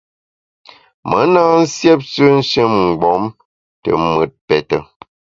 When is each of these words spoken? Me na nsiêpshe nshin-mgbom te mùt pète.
Me 1.07 1.19
na 1.33 1.43
nsiêpshe 1.61 2.25
nshin-mgbom 2.39 3.23
te 3.81 3.89
mùt 4.01 4.31
pète. 4.47 4.77